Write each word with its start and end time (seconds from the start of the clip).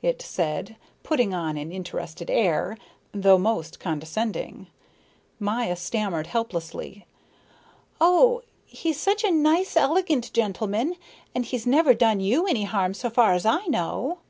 it 0.00 0.22
said, 0.22 0.76
putting 1.02 1.34
on 1.34 1.58
an 1.58 1.70
interested 1.70 2.30
air, 2.30 2.74
though 3.12 3.36
most 3.36 3.78
condescending. 3.78 4.66
Maya 5.38 5.76
stammered 5.76 6.26
helplessly: 6.28 7.04
"Oh, 8.00 8.40
he's 8.64 8.98
such 8.98 9.24
a 9.24 9.30
nice, 9.30 9.76
elegant 9.76 10.32
gentleman, 10.32 10.94
and 11.34 11.44
he's 11.44 11.66
never 11.66 11.92
done 11.92 12.18
you 12.20 12.46
any 12.46 12.64
harm 12.64 12.94
so 12.94 13.10
far 13.10 13.34
as 13.34 13.44
I 13.44 13.66
know." 13.66 14.20